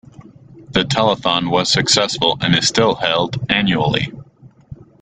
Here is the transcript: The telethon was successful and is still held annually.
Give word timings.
The 0.71 0.81
telethon 0.83 1.51
was 1.51 1.69
successful 1.71 2.35
and 2.41 2.55
is 2.55 2.67
still 2.67 2.95
held 2.95 3.35
annually. 3.51 4.11